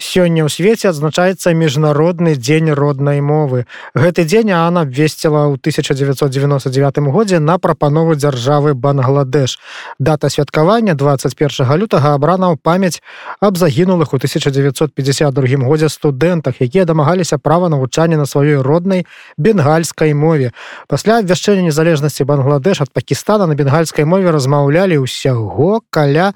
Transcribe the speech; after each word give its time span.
сёння 0.00 0.42
ў 0.42 0.50
свеце 0.50 0.88
адзначаецца 0.90 1.52
міжнародны 1.52 2.34
дзень 2.34 2.72
роднай 2.72 3.20
мовы. 3.20 3.68
Гэты 3.94 4.24
дзень 4.24 4.50
она 4.56 4.88
абвесціла 4.88 5.52
ў 5.52 5.60
1999 5.60 7.12
годзе 7.12 7.38
на 7.38 7.60
прапанову 7.60 8.16
дзяржавы 8.16 8.74
бангладеш. 8.74 9.60
Дата 10.00 10.32
святкавання 10.32 10.96
21 10.96 11.68
лютага 11.76 12.16
абрана 12.16 12.50
ў 12.50 12.56
памяць 12.56 13.04
аб 13.40 13.60
загінулых 13.60 14.12
у 14.12 14.16
1952 14.16 15.68
годзе 15.68 15.92
студэнтах 15.92 16.64
якія 16.64 16.84
дамагаліся 16.88 17.38
права 17.38 17.68
навучання 17.68 18.16
на 18.16 18.24
сваёй 18.24 18.64
роднай 18.64 19.06
бенгальскай 19.36 20.14
мове. 20.16 20.52
Пасля 20.88 21.20
абвяшчэння 21.20 21.68
незалежнасці 21.68 22.24
бангладеш 22.24 22.80
ад 22.80 22.90
пакістана 22.90 23.46
на 23.46 23.54
бенгальскай 23.54 24.08
мове 24.08 24.32
размаўлялі 24.32 25.04
ўсяго 25.04 25.84
каля 25.92 26.32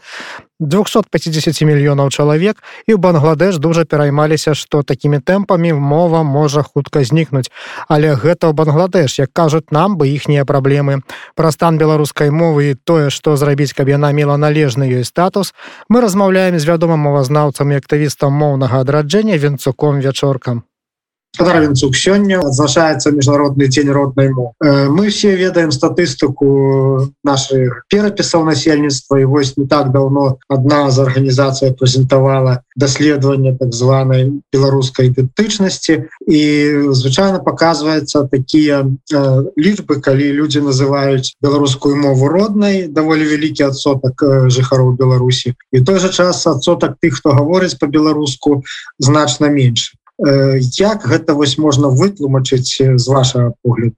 250 0.60 1.62
мільёнаў 1.66 2.10
чалавек 2.10 2.62
і 2.86 2.94
ў 2.94 2.98
Бангладеш 2.98 3.58
дужа 3.58 3.84
пераймаліся 3.84 4.54
што 4.54 4.82
такімі 4.82 5.18
тэмпамі 5.18 5.72
мова 5.74 6.22
можа 6.22 6.62
хутка 6.62 7.02
знікнуць. 7.02 7.50
Але 7.88 8.14
гэта 8.14 8.50
ў 8.50 8.52
Бангладеш 8.54 9.18
як 9.18 9.32
кажуць 9.32 9.70
нам 9.70 9.96
бы 9.98 10.08
іхнія 10.10 10.44
праблемы. 10.44 11.02
Пра 11.34 11.50
стан 11.50 11.78
беларускай 11.78 12.30
мовы 12.30 12.74
і 12.74 12.78
тое 12.78 13.10
што 13.10 13.36
зрабіць 13.36 13.74
каб 13.74 13.88
яна 13.88 14.12
мела 14.12 14.36
належны 14.36 14.86
ёй 14.86 15.04
статус 15.04 15.54
мы 15.88 16.00
размаўляем 16.00 16.58
з 16.58 16.68
вядомым 16.68 17.02
мовазнаўцам 17.02 17.72
і 17.72 17.80
актывістам 17.82 18.30
моўнага 18.32 18.84
адраджэння 18.86 19.38
венцуком 19.38 19.98
вячоркам 19.98 20.62
Равенцук 21.38 21.97
сёння 21.97 22.38
адзначаецца 22.47 23.11
міжнародны 23.11 23.66
дзень 23.66 23.91
роднай 23.91 24.30
мовы. 24.30 24.55
Мы 24.61 25.11
все 25.11 25.34
ведаем 25.34 25.73
статыстыку 25.75 27.11
наших 27.25 27.84
перапісаў 27.91 28.45
насельніцтва 28.45 29.19
і 29.19 29.25
вось 29.25 29.56
не 29.56 29.67
так 29.67 29.91
давно 29.91 30.39
адна 30.48 30.91
з 30.91 31.03
арганізацыя 31.03 31.75
прэзентавала 31.75 32.62
даследаванне 32.77 33.56
так 33.58 33.75
званай 33.75 34.31
беларускай 34.55 35.11
ідэнтычнасці 35.11 36.06
і 36.27 36.42
звычайна 36.95 37.42
показваецца 37.42 38.30
такія 38.30 38.86
лічбы 39.58 39.98
калі 39.98 40.30
людзі 40.39 40.62
называюць 40.62 41.34
беларускую 41.42 41.97
мову 41.98 42.30
роднай 42.30 42.86
даволі 42.86 43.27
вялікі 43.27 43.75
адсотак 43.75 44.23
жыхароў 44.55 44.95
Беларусі 44.95 45.55
і 45.73 45.83
той 45.83 45.98
жа 45.98 46.14
час 46.14 46.47
адсотак 46.47 46.95
тых 47.03 47.19
хто 47.19 47.34
гаворыць 47.34 47.75
по-беларуску 47.75 48.62
значна 48.98 49.51
менш 49.51 49.95
як 50.19 51.07
гэта 51.07 51.34
вось 51.34 51.59
можна 51.59 51.89
вытлумачыць 51.89 52.79
з 52.79 53.07
вашага 53.07 53.55
погляду? 53.62 53.97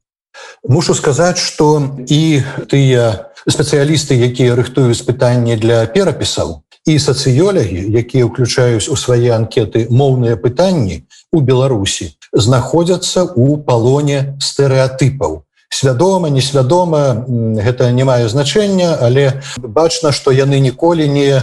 Мушу 0.64 0.94
сказаць, 0.94 1.38
што 1.38 1.82
і 2.08 2.42
тыя 2.68 3.32
спецыялісты, 3.48 4.18
якія 4.18 4.56
рыхтуюць 4.56 5.04
пытанні 5.06 5.56
для 5.56 5.86
перапісаў 5.86 6.62
і 6.86 6.98
сацыёлагі, 6.98 7.88
якія 7.98 8.26
ўключаюць 8.26 8.88
у 8.88 8.96
свае 8.96 9.32
анкеты 9.34 9.86
моўныя 9.90 10.36
пытанні 10.36 11.06
у 11.32 11.40
Беларусі, 11.40 12.14
знаходзяцца 12.32 13.26
ў 13.32 13.62
палоне 13.62 14.38
стэеатыпаў 14.42 15.45
свядома 15.76 16.30
несвядома 16.32 17.26
гэта 17.60 17.90
не 17.92 18.04
мае 18.08 18.28
значэння 18.32 18.96
але 19.04 19.42
бачна 19.60 20.12
што 20.16 20.32
яны 20.32 20.60
ніколі 20.64 21.04
не 21.04 21.36
э, 21.36 21.42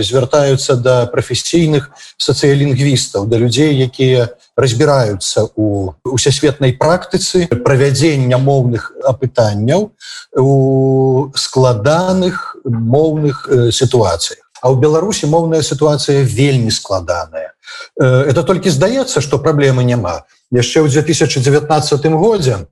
звяртаюцца 0.00 0.76
да 0.80 1.04
прафесійных 1.12 1.92
сацыялінгвістаў 2.16 3.28
да 3.28 3.36
людзей 3.36 3.76
якія 3.76 4.32
разбіраюцца 4.56 5.52
у 5.54 5.92
усесветнай 6.02 6.72
практыцы 6.80 7.44
правядзення 7.68 8.40
моўных 8.40 8.90
апытанняў 9.04 9.92
у 10.34 11.30
складаных 11.34 12.56
моўных 12.64 13.48
э, 13.48 13.70
сітуацыях. 13.70 14.48
А 14.58 14.72
ў 14.72 14.80
беларусі 14.80 15.30
моўная 15.30 15.62
сітуацыя 15.62 16.24
вельмі 16.24 16.72
складаная. 16.72 17.52
Э, 18.00 18.26
это 18.32 18.42
толькі 18.42 18.72
здаецца 18.72 19.20
што 19.20 19.38
праблемы 19.38 19.84
няма. 19.84 20.24
Яшчэ 20.50 20.82
ў 20.82 20.88
2019 20.88 22.18
годзе 22.18 22.66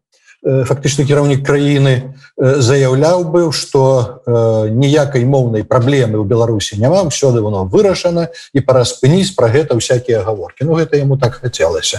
фактычны 0.47 1.03
кіраўнік 1.03 1.43
краіны 1.43 2.15
заяўляў 2.39 3.27
быў 3.35 3.51
што 3.51 4.23
ніякай 4.71 5.27
моўнай 5.27 5.67
праблемы 5.67 6.23
ў 6.23 6.25
беларусі 6.25 6.79
няма 6.79 7.03
ўсё 7.11 7.35
давно 7.35 7.67
вырашана 7.67 8.31
і 8.55 8.63
пара 8.63 8.87
спыніць 8.87 9.35
пра 9.35 9.51
гэта 9.51 9.75
всякие 9.75 10.23
гаворки 10.23 10.63
Ну 10.63 10.79
гэта 10.79 10.97
яму 10.97 11.19
так 11.19 11.43
хацелася. 11.43 11.99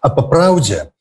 А 0.00 0.08
по 0.08 0.22
праўдзе 0.22 0.94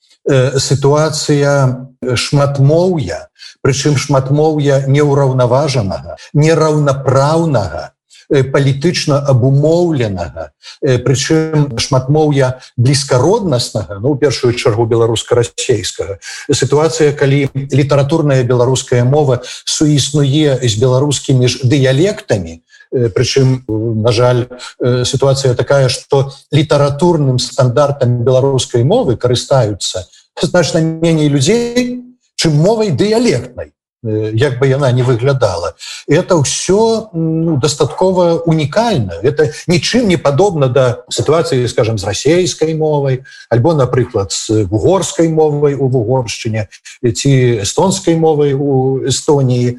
сітуацыя 0.58 1.85
шматмоўя 2.02 3.29
прычым 3.62 3.97
шматмоўя 3.97 4.84
неўраўнаважанага 4.90 6.18
нераўнапраўнага 6.34 7.94
палітычна 8.28 9.20
абумоўленага 9.24 10.52
прычым 10.82 11.80
шматмоўя 11.80 12.60
блізкароднаснага 12.76 14.00
ну 14.04 14.16
першую 14.16 14.54
чаргу 14.54 14.86
беларуска-расейскага. 14.86 16.20
Сітуацыя 16.52 17.16
калі 17.16 17.48
літаратурная 17.56 18.44
беларуская 18.44 19.04
мова 19.04 19.42
суіснуе 19.66 20.60
з 20.60 20.76
беларускімі 20.76 21.48
ж 21.48 21.64
дыялектамі 21.64 22.62
прычым 22.92 23.64
на 23.68 24.12
жаль 24.12 24.48
сітуацыя 24.80 25.56
такая 25.56 25.88
што 25.90 26.32
літаратурным 26.52 27.40
стандартам 27.40 28.24
беларускай 28.24 28.84
мовы 28.84 29.16
карыстаюцца 29.16 30.08
значна 30.42 30.80
меней 30.82 31.28
людзей 31.28 32.04
чым 32.36 32.56
мовай 32.56 32.92
дыялектнай 32.92 33.72
як 34.03 34.59
бы 34.59 34.68
яна 34.68 34.91
не 34.91 35.02
выглядала. 35.02 35.75
Это 36.08 36.38
ўсё 36.38 37.09
ну, 37.13 37.58
дастаткова 37.58 38.46
унікальна. 38.46 39.18
Это 39.24 39.52
нічым 39.68 40.08
не 40.08 40.18
падобна 40.18 40.68
да 40.68 41.03
сітуацыі 41.09 41.68
скажем 41.68 41.97
з 41.97 42.03
расійскай 42.03 42.75
мовай 42.75 43.24
альбо 43.50 43.74
напрыклад 43.74 44.31
з 44.31 44.69
вугорскай 44.69 45.30
мовай 45.30 45.74
у 45.74 45.90
вугоршчыне 45.90 46.69
ці 47.02 47.66
эстонскай 47.66 48.16
мовай 48.16 48.53
у 48.53 49.02
Эстоніі. 49.02 49.78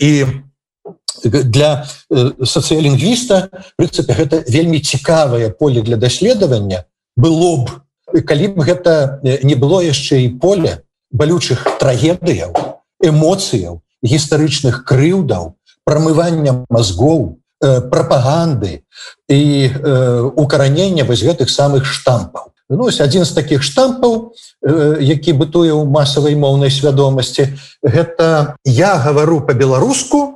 І 0.00 0.26
для 1.24 1.86
сацыялінгвіста 2.40 3.48
прынцыпе 3.76 4.12
гэта 4.12 4.44
вельмі 4.48 4.80
цікавае 4.80 5.50
поле 5.50 5.82
для 5.82 5.96
даследавання 5.96 6.84
было 7.16 7.64
б 7.64 8.24
калі 8.24 8.48
б 8.48 8.64
гэта 8.64 9.20
не 9.22 9.54
было 9.54 9.84
яшчэ 9.84 10.24
і 10.24 10.40
поле 10.40 10.80
балючых 11.12 11.78
трагедыяў. 11.80 12.52
то 12.52 12.65
эмоцыяў 13.02 13.80
гістарычных 14.02 14.84
крыўдаў 14.84 15.54
прамывання 15.84 16.66
мазгоў 16.68 17.38
э, 17.62 17.80
прапаганды 17.80 18.82
і 19.28 19.42
э, 19.70 20.20
укаранення 20.36 21.04
вось 21.04 21.22
гэтых 21.22 21.50
самых 21.50 21.86
штампаў. 21.86 22.52
Ну, 22.68 22.90
адзін 22.90 23.24
з 23.24 23.30
таких 23.30 23.62
штампаў 23.62 24.34
які 24.98 25.38
бытуе 25.38 25.70
ў 25.70 25.86
масавай 25.86 26.34
моўнай 26.34 26.70
свядомасці 26.74 27.54
гэта 27.78 28.58
я 28.66 28.98
гавару 28.98 29.38
по-беларуску 29.46 30.35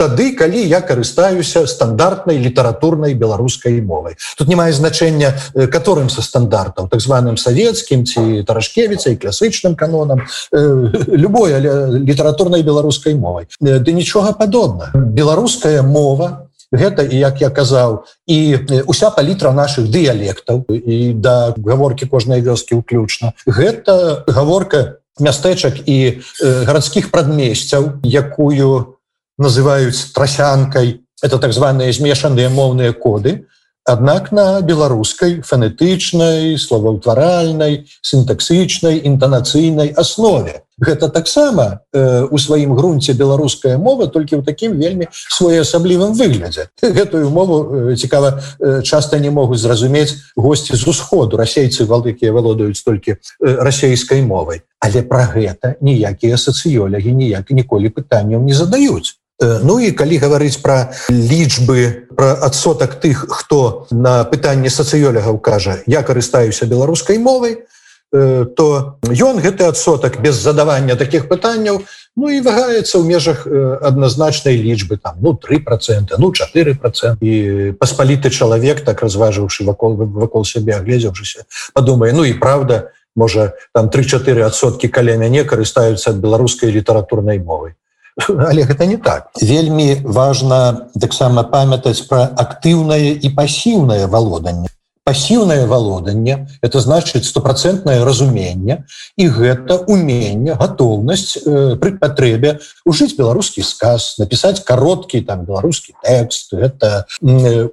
тады 0.00 0.32
калі 0.32 0.64
я 0.64 0.80
карыстаюся 0.80 1.66
стандартнай 1.68 2.40
літаратурнай 2.40 3.12
беларускай 3.14 3.80
мовай. 3.84 4.16
Тут 4.36 4.48
не 4.48 4.56
мае 4.56 4.72
значэння 4.72 5.34
которым 5.68 6.08
са 6.08 6.24
стандартаў 6.24 6.88
так 6.88 7.04
званым 7.04 7.36
савецкім 7.36 8.08
ці 8.08 8.42
таражкевіцай 8.48 9.20
класычным 9.20 9.76
канонам 9.76 10.24
любое 10.52 11.60
літаратурнай 12.00 12.62
беларускай 12.64 13.14
мовай. 13.14 13.46
Ды 13.60 13.92
нічога 13.92 14.32
падобна 14.32 14.88
беларуская 14.94 15.82
мова 15.82 16.48
гэта 16.72 17.02
і 17.02 17.18
як 17.18 17.40
я 17.42 17.50
казаў 17.50 18.04
і 18.26 18.56
уся 18.86 19.10
палітра 19.10 19.52
наших 19.52 19.90
дыялектаў 19.90 20.64
і 20.70 21.12
да 21.12 21.52
гаворкі 21.58 22.06
кожнай 22.06 22.40
вёскі 22.40 22.80
ўключна 22.80 23.34
гэта 23.44 24.24
гаворка 24.30 25.02
мястэчак 25.18 25.82
і 25.84 26.22
гарадскіх 26.40 27.10
прадмесцяў 27.10 28.00
якую 28.06 28.96
называюць 29.40 30.12
трасянкай 30.14 31.00
это 31.22 31.38
так 31.38 31.52
званыя 31.52 31.92
змешаныя 31.92 32.48
моўныя 32.48 32.92
коды. 32.92 33.46
Аднак 33.88 34.30
на 34.30 34.60
беларускай 34.60 35.40
фанетычнай 35.40 36.58
словаўтваральнай 36.60 37.88
сінтаксычнай 38.04 39.00
інтанацыйнай 39.08 39.96
аснове 39.96 40.62
гэта 40.80 41.08
таксама 41.08 41.80
э, 41.92 42.24
у 42.24 42.38
сваім 42.38 42.74
грунце 42.74 43.12
беларуская 43.12 43.76
мова 43.78 44.08
толькі 44.08 44.40
ў 44.40 44.42
такім 44.44 44.76
вельмі 44.80 45.08
своеасаблівым 45.12 46.16
выглядзе 46.16 46.68
гэтую 46.80 47.28
мову 47.36 47.92
э, 47.92 47.96
цікава 47.96 48.40
э, 48.60 48.82
часта 48.82 49.18
не 49.18 49.30
могуць 49.30 49.60
зразумець 49.60 50.16
госці 50.36 50.76
з 50.76 50.84
усходу. 50.88 51.36
Расейцы 51.36 51.84
валдыкія 51.84 52.32
валодаюць 52.32 52.80
толькі 52.84 53.16
э, 53.16 53.16
расейскай 53.40 54.22
мовай. 54.22 54.64
Але 54.80 55.02
пра 55.04 55.28
гэта 55.28 55.76
ніякія 55.80 56.40
сацыёлягі 56.40 57.12
ніяк 57.12 57.52
ніколі 57.52 57.92
пытанняў 57.92 58.40
не 58.40 58.56
задаюць 58.56 59.19
Ну 59.40 59.80
і 59.80 59.90
калі 59.96 60.20
гаварыць 60.20 60.60
пра 60.60 60.92
лічбы 61.08 62.12
пра 62.16 62.36
адсотак 62.44 63.00
тых, 63.00 63.24
хто 63.28 63.88
на 63.90 64.24
пытанне 64.24 64.68
сацыёлягаў 64.68 65.40
кажа, 65.40 65.80
я 65.86 66.02
карыстаюся 66.02 66.66
беларускай 66.66 67.18
мовай, 67.18 67.64
то 68.10 68.98
ён 69.06 69.38
гэты 69.38 69.64
адсотак 69.64 70.20
без 70.20 70.34
задавання 70.34 70.96
таких 70.96 71.28
пытанняў 71.28 71.82
Ну 72.16 72.26
і 72.26 72.42
вагаецца 72.42 72.98
ў 72.98 73.06
межах 73.06 73.46
адназначнай 73.46 74.58
лічбы 74.58 74.98
там 74.98 75.22
ну 75.22 75.38
три 75.38 75.62
процента 75.62 76.18
ну 76.18 76.32
4 76.34 76.74
процент 76.74 77.22
і 77.22 77.72
паспаліты 77.78 78.34
чалавек 78.34 78.82
так 78.82 79.00
разважыўшы 79.06 79.62
вакол 79.62 79.94
вакол 79.94 80.44
сябе 80.44 80.74
агледзеўшыся 80.74 81.46
падумае 81.72 82.12
Ну 82.12 82.26
і 82.26 82.34
правда 82.34 82.90
можа 83.14 83.54
там 83.72 83.88
три-4 83.94 84.42
адсоткі 84.42 84.90
каля 84.90 85.14
мяне 85.16 85.46
карыстаюцца 85.46 86.10
ад 86.10 86.18
беларускай 86.18 86.74
літаратурнай 86.74 87.38
мовай 87.38 87.78
але 88.48 88.64
гэта 88.64 88.86
не 88.86 88.96
так. 88.96 89.30
Вельмі 89.40 90.00
важна 90.04 90.88
таксама 91.00 91.42
памятаць 91.42 92.06
пра 92.10 92.28
актыўнае 92.36 93.16
і 93.20 93.28
пасіўнае 93.36 94.06
валоданне 94.06 94.68
пассіўнае 95.10 95.66
валоданне 95.66 96.46
это 96.62 96.78
значит 96.78 97.24
стопроцентное 97.24 98.04
разуменне 98.04 98.84
і 99.18 99.26
гэта 99.26 99.82
умение 99.90 100.54
готовнасць 100.54 101.34
э, 101.34 101.74
при 101.82 101.98
патрэбе 101.98 102.60
ужыць 102.86 103.18
беларускі 103.18 103.66
сказ 103.66 104.14
написать 104.22 104.62
кароткі 104.62 105.20
там 105.26 105.42
беларускі 105.50 105.98
тэкст. 105.98 106.54
Это 106.54 107.10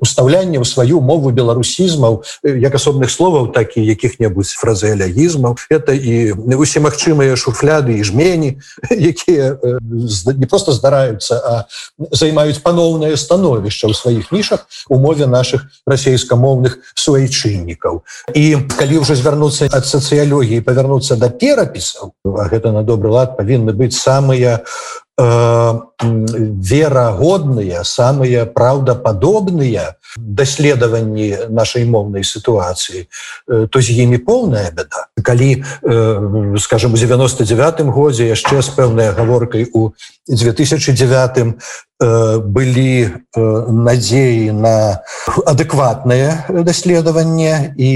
уставлянне 0.01 0.57
ў 0.57 0.66
сваю 0.66 0.98
мову 0.98 1.30
беларусізмаў 1.30 2.25
э, 2.42 2.57
як 2.57 2.74
асобных 2.74 3.13
словаў 3.13 3.54
так 3.54 3.78
і 3.78 3.86
якіх-небудзь 3.86 4.57
фразеалягізмаў 4.57 5.62
это 5.69 5.94
і 5.94 6.33
усе 6.57 6.81
магчымыя 6.81 7.38
шуфляды 7.38 8.01
і 8.01 8.04
жмені 8.04 8.57
якія 8.90 9.62
э, 9.62 9.78
не 10.33 10.50
просто 10.50 10.74
здараюцца 10.74 11.38
а 11.38 11.54
займаюць 12.10 12.66
паноўнае 12.66 13.13
становішча 13.13 13.86
ў 13.86 13.94
сваіх 13.94 14.33
нішах 14.33 14.66
у 14.90 14.98
мове 14.98 15.30
наших 15.30 15.69
расійскамоўных 15.86 16.81
сваіх 16.98 17.27
айчыннікаў 17.28 18.02
і 18.34 18.44
калі 18.80 19.04
ўжо 19.04 19.20
звярнуцца 19.20 19.68
ад 19.68 19.86
сацыялогіі 19.86 20.64
павярнуцца 20.64 21.20
да 21.20 21.30
перапісаў 21.30 22.16
гэта 22.24 22.72
на 22.72 22.88
добры 22.88 23.12
лад 23.12 23.36
павінны 23.36 23.76
быць 23.76 23.94
самыя 23.94 24.64
верагодныя 26.69 27.81
самыя 27.84 28.46
праўдападобныя 28.46 29.98
даследаванні 30.18 31.50
нашай 31.50 31.86
моўнай 31.90 32.24
сітуацыі 32.24 33.10
то 33.48 33.81
з 33.81 33.90
імі 33.98 34.18
поўная 34.22 34.69
беда. 34.69 35.10
Калі 35.18 35.64
скажем 36.62 36.94
у 36.94 36.98
99 36.98 37.81
годзе 37.90 38.30
яшчэ 38.30 38.62
з 38.62 38.69
пэўнай 38.78 39.10
гаворкай 39.18 39.66
у 39.74 39.98
2009 40.30 41.58
былі 42.46 43.10
надзеі 43.34 44.54
на 44.54 45.02
адэкватнае 45.50 46.62
даследаванне 46.62 47.74
і 47.74 47.92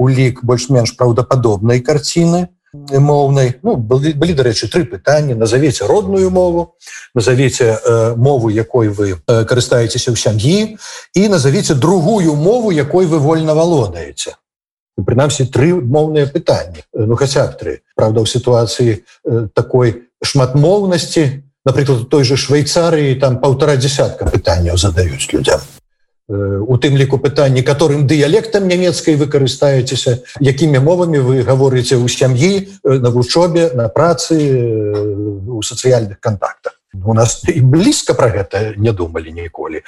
улік 0.00 0.40
больш-менш 0.40 0.96
праўдападобнай 0.96 1.84
карціны 1.84 2.48
моўнай 2.74 3.54
ну, 3.62 3.76
былі, 3.76 4.12
былі 4.18 4.34
дарэчы 4.34 4.68
тры 4.68 4.84
пытанні 4.84 5.34
назовеце 5.34 5.86
родную 5.86 6.30
мову 6.30 6.74
назовеце 7.14 7.78
э, 7.78 8.14
мову 8.16 8.48
якой 8.50 8.88
вы 8.88 9.14
э, 9.14 9.44
карыстаецеся 9.44 10.10
ў 10.10 10.16
сям'і 10.18 10.76
і 11.14 11.28
назовеце 11.28 11.74
другую 11.74 12.34
мову 12.34 12.70
якой 12.74 13.06
вы 13.06 13.18
вольна 13.18 13.54
валодаеце 13.54 14.34
прынамсі 14.98 15.46
тры 15.46 15.74
моўныя 15.74 16.26
пытанні 16.26 16.82
ну 16.94 17.14
хаця 17.16 17.46
б 17.46 17.54
тры 17.54 17.74
Праўда 17.94 18.20
ў 18.20 18.26
сітуацыі 18.26 18.92
э, 18.98 19.48
такой 19.54 20.10
шматмоўнасці 20.18 21.46
напрыклад 21.64 22.10
той 22.10 22.24
же 22.24 22.36
швейцарыі 22.36 23.14
там 23.22 23.38
паўтара 23.38 23.76
десятка 23.76 24.26
пытанняў 24.26 24.76
задаюць 24.76 25.30
людям 25.30 25.62
у 26.28 26.76
тым 26.80 26.96
ліку 26.96 27.18
пытанні 27.18 27.62
которым 27.62 28.06
дыялектам 28.06 28.68
нямецкай 28.68 29.16
вы 29.20 29.28
карыстаецеся 29.28 30.24
якімі 30.40 30.80
мовамі 30.80 31.20
вы 31.20 31.42
гаворыце 31.44 32.00
ў 32.00 32.08
сям'і 32.08 32.80
на 32.84 33.10
вучобе 33.10 33.70
на 33.74 33.88
працы 33.88 34.40
у 35.44 35.60
сацыяльных 35.60 36.20
контактах. 36.20 36.80
У 37.04 37.14
нас 37.14 37.42
і 37.44 37.60
блізка 37.60 38.14
про 38.14 38.30
гэта 38.30 38.72
не 38.76 38.92
думалі 38.92 39.32
ніколі 39.32 39.82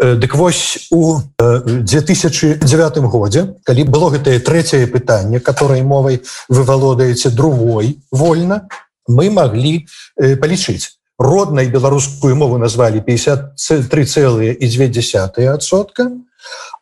Дык 0.00 0.34
вось 0.34 0.88
у 0.90 1.20
2009 1.38 2.98
годзе 2.98 3.54
калі 3.62 3.84
было 3.84 4.10
гэтае 4.10 4.40
трэцяе 4.40 4.86
пытанне 4.86 5.38
которой 5.38 5.82
мовай 5.82 6.22
вы 6.48 6.62
валодаеце 6.64 7.30
другой 7.30 8.00
вольна 8.10 8.68
мы 9.06 9.30
маглі 9.30 9.86
палічыць 10.16 10.96
роднай 11.18 11.68
беларускую 11.72 12.36
мову 12.36 12.58
назвалі 12.58 13.00
53 13.00 14.04
цэлыя 14.04 14.52
і 14.52 14.66
две 14.68 14.88
десятые 14.88 15.50
адсотка 15.50 16.12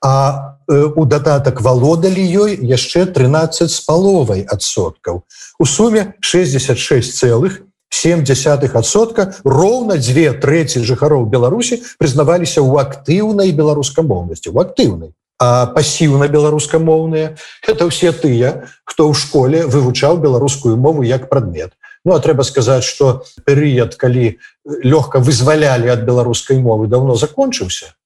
а 0.02 0.56
у 0.68 1.04
дадатак 1.04 1.60
валодалі 1.60 2.20
ёй 2.20 2.58
яшчэ 2.60 3.06
13 3.06 3.70
з 3.70 3.80
паловай 3.86 4.42
адсоткаў. 4.42 5.22
У 5.58 5.64
суме 5.64 6.14
66 6.20 7.14
цэлых 7.16 7.62
70сотка 7.88 9.34
роўна 9.44 9.96
дзве 9.96 10.32
трэці 10.34 10.82
жыхароў 10.82 11.30
беларусі 11.30 11.80
прызнаваліся 11.98 12.60
ў 12.60 12.80
актыўнай 12.82 13.52
беларускамоўнасці 13.52 14.50
у 14.50 14.58
актыўнай. 14.60 15.14
А 15.38 15.66
пасіўна 15.66 16.28
беларускамоўныя 16.28 17.36
это 17.62 17.86
ўсе 17.86 18.12
тыя 18.12 18.66
хто 18.84 19.08
ў 19.08 19.14
школе 19.14 19.66
вывучаў 19.66 20.18
беларускую 20.18 20.76
мову 20.76 21.06
як 21.06 21.30
прадмет 21.30 21.72
Ну 22.04 22.14
а 22.14 22.20
трэба 22.20 22.44
сказаць, 22.44 22.84
што 22.84 23.24
перыяд, 23.44 23.96
калі 23.96 24.38
лёгка 24.64 25.20
вызвалялі 25.20 25.88
ад 25.88 26.04
беларускай 26.04 26.60
мовы 26.60 26.86
давно 26.86 27.16
закончыўся. 27.16 27.96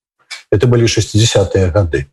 Это 0.51 0.67
былі 0.67 0.87
60-е 0.87 1.71
гады 1.71 2.07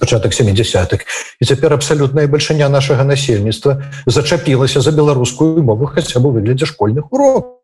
пачатак 0.00 0.32
70-х 0.32 1.04
і 1.40 1.44
цяпер 1.44 1.72
абсалютная 1.72 2.26
бальшыня 2.26 2.68
нашага 2.68 3.04
насельніцтва 3.04 3.82
зачапілася 4.06 4.80
за 4.80 4.92
беларускую 4.92 5.62
мову 5.62 5.86
хаця 5.86 6.20
бы 6.20 6.32
выглядзе 6.32 6.66
школьных 6.66 7.12
урокаў 7.12 7.60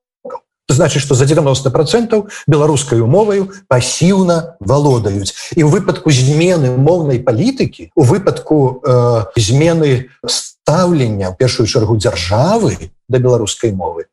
значит 0.68 1.02
что 1.02 1.14
за 1.14 1.24
90 1.24 1.70
процентов 1.70 2.44
беларускаю 2.46 3.06
моваю 3.06 3.50
пассіўна 3.68 4.56
валодаюць 4.60 5.32
і 5.56 5.64
у 5.64 5.68
выпадку 5.68 6.10
змены 6.10 6.76
моўнай 6.76 7.18
палітыкі 7.18 7.90
у 7.96 8.02
выпадку 8.02 8.82
э, 8.84 9.24
змены 9.36 10.10
стаўлення 10.26 11.30
в 11.30 11.36
першую 11.36 11.66
чаргу 11.66 11.96
дзяржавы 11.96 12.92
да 13.08 13.18
беларускай 13.18 13.72
мовы. 13.72 14.06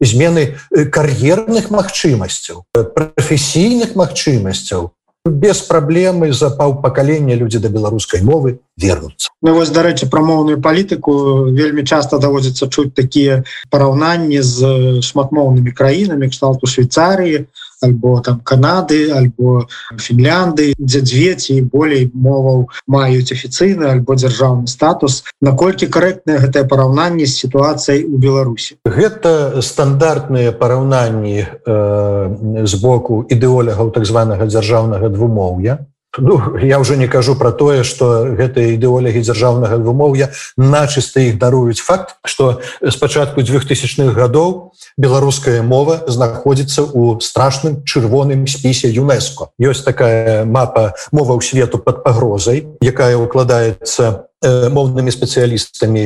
Змены 0.00 0.58
э, 0.70 0.84
кар'ерных 0.86 1.70
магчымасцяў 1.70 2.66
прафесійных 2.72 3.94
магчымасцяў. 3.94 4.90
Без 5.24 5.62
праблемы 5.62 6.32
за 6.32 6.50
паўпакалення 6.50 7.38
людзі 7.38 7.62
да 7.62 7.68
беларускай 7.68 8.22
мовы 8.26 8.58
вернуцца. 8.76 9.30
Ну, 9.40 9.54
вось 9.54 9.70
дарэчы 9.70 10.10
пра 10.10 10.18
моўную 10.18 10.58
палітыку 10.58 11.46
вельмі 11.54 11.86
часта 11.86 12.18
даводзіцца 12.18 12.66
чуць 12.66 12.90
такія 12.90 13.44
параўнанні 13.70 14.42
з 14.42 14.98
шматмоўнымі 15.06 15.70
краінамі 15.70 16.26
кшталту 16.26 16.66
Швейцарыі 16.66 17.46
альбо 17.82 18.20
там 18.24 18.40
Канады 18.40 19.10
альбо 19.10 19.66
Фінлянды 19.98 20.72
дзе 20.78 21.00
дзве 21.02 21.34
ці 21.34 21.60
болей 21.66 22.08
моваў 22.14 22.70
маюць 22.86 23.34
афіцыйны 23.34 23.90
альбо 23.90 24.14
дзяржаўны 24.14 24.66
статус. 24.66 25.22
Наколькі 25.40 25.90
карэктнае 25.90 26.38
гэтае 26.38 26.64
параўнанне 26.64 27.26
з 27.26 27.34
сітуацыяй 27.44 28.04
у 28.06 28.18
Беларусі? 28.18 28.78
Гэта 28.86 29.62
стандартныя 29.62 30.52
параўнанні 30.52 31.38
э, 31.42 32.66
з 32.66 32.74
боку 32.82 33.22
ідэолягаў 33.28 33.90
так 33.90 34.06
званага 34.06 34.46
дзяржаўнага 34.46 35.08
двумоўя 35.08 35.82
Ну, 36.18 36.58
я 36.58 36.78
уже 36.78 36.96
не 36.96 37.08
кажу 37.08 37.36
про 37.36 37.52
тое 37.52 37.84
что 37.84 38.28
гэтыя 38.36 38.76
ідэолягі 38.76 39.24
дзяржаўнага 39.24 39.80
двумоўя 39.80 40.28
начыста 40.60 41.24
іх 41.24 41.38
даруюць. 41.40 41.80
Факт 41.80 42.20
что 42.24 42.60
с 42.84 42.96
пачатку 42.96 43.40
2000х 43.40 44.12
гадоў 44.12 44.76
беларуская 45.00 45.62
мова 45.62 46.04
знаходзіцца 46.06 46.84
у 46.84 47.16
страшным 47.20 47.80
чырвоным 47.88 48.44
спісе 48.46 48.92
ЮНЕСКО. 48.92 49.56
Ёсць 49.56 49.84
такая 49.88 50.44
мапа 50.44 50.92
мова 51.12 51.32
ў 51.32 51.40
свету 51.40 51.78
под 51.78 52.04
пагрозай 52.04 52.68
якая 52.84 53.16
укладаецца 53.16 54.28
моўнымі 54.44 55.08
спецыялістамі 55.08 56.04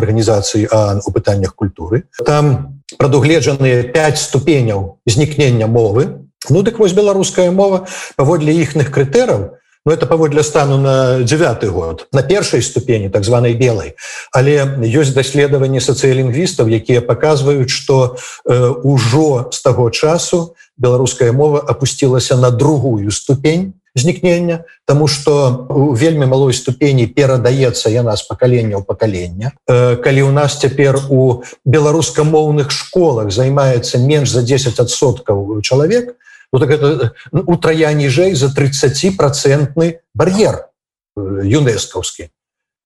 арганізацыі 0.00 0.72
АН 0.72 1.04
у 1.04 1.10
пытаннях 1.12 1.52
культуры. 1.52 2.08
Там 2.24 2.80
прадугледжаныя 2.96 3.92
5 3.92 4.18
ступеняў 4.18 5.04
знікнення 5.04 5.68
мовы 5.68 6.22
Ну 6.50 6.62
дык 6.62 6.78
вось 6.78 6.92
беларуская 6.92 7.50
мова 7.50 7.86
паводле 8.16 8.52
іхных 8.52 8.90
крытэраў 8.90 9.62
Ну, 9.84 9.90
это 9.90 10.06
паводле 10.06 10.44
стану 10.44 10.78
на 10.78 11.22
девятый 11.24 11.68
год 11.68 12.06
на 12.12 12.22
першай 12.22 12.62
ступені 12.62 13.10
так 13.10 13.24
званой 13.24 13.54
белой 13.54 13.94
але 14.30 14.78
ёсць 14.78 15.10
даследаванні 15.10 15.82
сацыялінгвістаў 15.82 16.70
якія 16.70 17.02
показваюць 17.02 17.70
что 17.70 18.14
э, 18.46 18.74
ужо 18.86 19.50
з 19.50 19.58
таго 19.62 19.90
часу 19.90 20.54
беларуская 20.78 21.32
мова 21.32 21.58
опусцілася 21.58 22.36
на 22.36 22.50
другую 22.50 23.10
ступень 23.10 23.74
знікнення 23.94 24.62
тому 24.86 25.08
что 25.08 25.66
у 25.68 25.98
вельмі 25.98 26.26
малой 26.26 26.54
ступені 26.54 27.06
перадаецца 27.06 27.90
яна 27.90 28.14
з 28.16 28.22
пакалення 28.22 28.78
ў 28.78 28.86
пакалення 28.86 29.50
э, 29.66 29.96
калі 29.96 30.22
у 30.22 30.30
нас 30.30 30.62
цяпер 30.62 30.94
у 31.10 31.42
беларускамоўных 31.66 32.70
школах 32.70 33.34
займаецца 33.34 33.98
менш 33.98 34.30
за 34.30 34.46
10соткаў 34.46 35.58
чалавек 35.66 36.14
то 36.14 36.31
ну, 36.52 36.58
так 36.58 36.70
это 36.70 37.14
ну, 37.32 37.44
утрая 37.46 37.92
ніжэй 37.92 38.34
за 38.34 38.52
30процентны 38.52 40.00
бар'ер 40.14 40.68
э, 41.16 41.42
юнескаўскі 41.44 42.30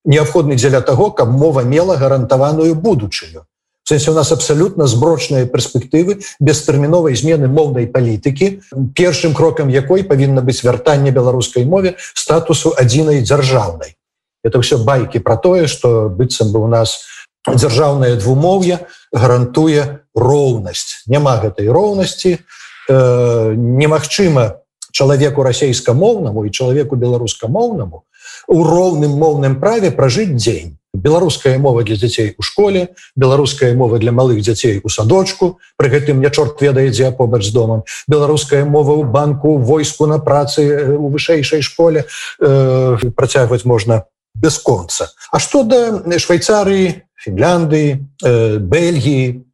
неабходны 0.07 0.57
дзеля 0.57 0.81
таго 0.81 1.11
каб 1.11 1.29
мова 1.29 1.61
мела 1.67 1.97
гарантаваную 1.97 2.75
будучыню. 2.75 3.45
Сэнсе 3.87 4.11
у 4.11 4.15
нас 4.15 4.33
абсалютна 4.33 4.87
зброчныя 4.91 5.47
перспектывы 5.47 6.19
бестэрміновай 6.41 7.15
змены 7.15 7.47
моўнай 7.47 7.87
палітыкі 7.87 8.63
першым 8.99 9.35
крокам 9.35 9.69
якой 9.71 10.03
павінна 10.03 10.43
быць 10.43 10.63
вяртанне 10.67 11.11
беларускай 11.11 11.65
мове 11.65 11.95
статусу 12.15 12.75
адзінай 12.75 13.23
дзяржаўнай. 13.23 13.95
Это 14.43 14.63
все 14.63 14.79
байкі 14.79 15.19
про 15.19 15.37
тое 15.37 15.67
что 15.67 16.09
быццам 16.09 16.51
бы 16.51 16.63
у 16.63 16.67
нас 16.67 17.03
дзяржаўнае 17.47 18.17
двумоўе 18.17 18.87
гарантуе 19.13 20.03
роўнасць. 20.15 21.07
Няма 21.07 21.39
гэтай 21.39 21.71
роўнасці 21.71 22.39
э, 22.89 23.55
немагчыма 23.57 24.61
чалавеку 24.93 25.43
расейскамоўнаму 25.43 26.47
і 26.47 26.51
чалавеку 26.51 26.97
беларускамоўнаму 26.97 28.05
у 28.49 28.65
роўным 28.65 29.19
моўным 29.21 29.61
праве 29.61 29.91
пражыць 29.91 30.33
дзень. 30.33 30.77
Беларуская 30.97 31.59
мова 31.59 31.83
для 31.85 31.97
дзяцей 31.97 32.35
у 32.39 32.43
школе 32.43 32.97
беларуская 33.17 33.75
мова 33.77 33.99
для 33.99 34.13
малых 34.13 34.41
дзяцей 34.41 34.81
у 34.83 34.89
садочку 34.89 35.59
при 35.77 35.93
гэтым 35.93 36.17
мне 36.17 36.31
чорт 36.31 36.63
ведае 36.63 36.89
дзе 36.91 37.13
побач 37.13 37.45
з 37.45 37.53
домам. 37.53 37.85
Беларуская 38.09 38.65
мова 38.65 38.97
ў 38.97 39.05
банку 39.05 39.59
войску 39.59 40.07
на 40.07 40.19
працы 40.19 40.97
у 40.97 41.13
вышэйшай 41.13 41.61
школе 41.61 42.07
э, 42.41 42.97
працягваць 43.15 43.65
можна 43.65 44.05
бясконца 44.35 45.13
А 45.33 45.39
что 45.39 45.65
да 45.65 46.01
швейцарыі 46.19 47.03
фінляндыі 47.17 48.01
э, 48.25 48.59
бельгіі 48.59 49.46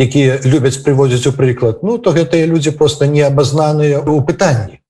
якія 0.00 0.40
любяць 0.44 0.80
прыводзіць 0.80 1.28
у 1.28 1.32
прыклад. 1.36 1.84
Ну 1.84 1.98
то 1.98 2.12
гэтыя 2.16 2.48
людзі 2.48 2.72
просто 2.72 3.06
не 3.06 3.20
абазнаныя 3.26 4.00
ў 4.00 4.24
пытанні. 4.24 4.80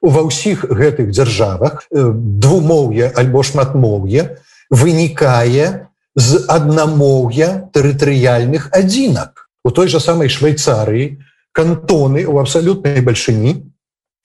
Ва 0.00 0.22
ўсіх 0.24 0.64
гэтых 0.70 1.10
дзяржавах 1.10 1.84
э, 1.90 2.12
двумоўе 2.14 3.10
альбо 3.16 3.42
шматмоўе 3.42 4.38
вынікае 4.70 5.90
з 6.14 6.30
аднамоўя 6.48 7.70
тэрытарыяльных 7.74 8.70
адзінак. 8.70 9.50
У 9.64 9.70
той 9.70 9.88
же 9.88 10.00
самой 10.00 10.30
швейцарыі 10.30 11.18
кантоны 11.52 12.24
у 12.24 12.38
абсалютнай 12.38 13.02
бальшыні 13.02 13.58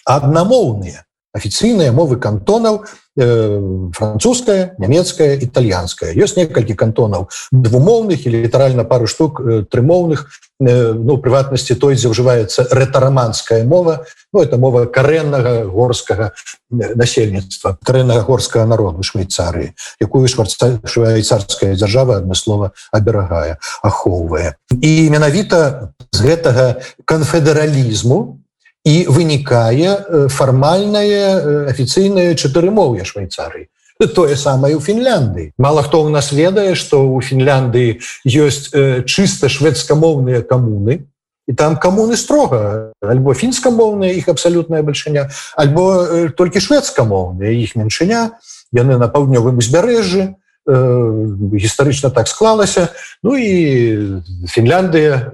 аднамоўныя 0.05 1.04
афіцыйныя 1.35 1.91
мовы 1.91 2.15
кантонаў 2.15 2.85
э, 3.19 3.89
французская 3.91 4.75
нямецкая 4.79 5.35
італьянская 5.35 6.15
ёсць 6.15 6.39
некалькі 6.39 6.75
кантонаў 6.79 7.27
двумоўных 7.51 8.23
і 8.25 8.47
літаральна 8.47 8.87
пару 8.87 9.07
штук 9.07 9.41
э, 9.43 9.63
трымоўных 9.67 10.31
э, 10.63 10.93
ну 10.95 11.19
прыватнасці 11.19 11.75
той 11.75 11.99
дзе 11.99 12.07
ўжываецца 12.07 12.71
рэтараманская 12.71 13.67
мова. 13.67 14.07
Ну 14.31 14.41
это 14.41 14.57
мова 14.57 14.85
карэннага 14.87 15.67
горскага 15.67 16.31
насельніцтва 16.71 17.77
карэннага 17.83 18.23
горскага 18.23 18.65
народу 18.65 19.03
швейцарыі 19.03 19.75
якую 19.99 20.27
швейцарская 20.31 21.75
дзяржава 21.75 22.23
адмыслова 22.23 22.71
аберагае 22.95 23.59
ахоўвае. 23.83 24.55
І 24.71 25.11
менавіта 25.11 25.91
з 26.15 26.19
гэтага 26.23 26.79
канфедералізму 27.03 28.44
і 28.85 28.95
вынікае 29.09 30.29
фармальнае 30.29 31.65
афіцыйнае 31.73 32.33
э, 32.33 32.37
чатырымоўе 32.37 33.03
швейцарыі. 33.03 33.67
Тое 34.13 34.35
самае 34.35 34.75
у 34.75 34.81
Фінляндыі. 34.83 35.55
Мало 35.57 35.81
хто 35.81 36.03
ў 36.05 36.11
нас 36.13 36.29
ведае 36.35 36.75
што 36.75 37.01
ў 37.01 37.19
Фінляндыі 37.25 37.99
ёсць 38.27 38.69
чыста 39.09 39.49
шведскамоўныя 39.49 40.45
камуны 40.45 41.07
і 41.47 41.53
там 41.53 41.77
камуны 41.77 42.17
строга. 42.17 42.91
Альбо 43.01 43.33
фінскамоўныя 43.33 44.13
іх 44.13 44.29
абсалютная 44.29 44.83
бальшыня 44.83 45.29
альбо 45.55 46.29
толькі 46.37 46.61
шведскамоўныя 46.61 47.55
іх 47.57 47.75
меншыня. 47.75 48.37
Яны 48.75 48.97
на 48.97 49.07
паўднёвым 49.07 49.57
узбярэжжы 49.63 50.35
гістарычна 50.65 52.09
так 52.09 52.27
склалася. 52.27 52.89
Ну 53.23 53.37
і 53.37 54.21
Фінляндыя 54.49 55.31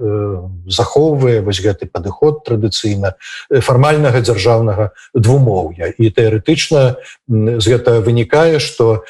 захоўвае 0.68 1.40
вось 1.40 1.60
гэты 1.64 1.88
падыход 1.88 2.44
традыцыйна 2.44 3.16
фармальнага 3.48 4.20
дзяржаўнага 4.20 4.92
двумоўя. 5.14 5.92
І 5.96 6.12
тэарэтычна 6.12 7.00
з 7.32 7.64
гэта 7.64 8.04
вынікае 8.04 8.60
што 8.60 9.04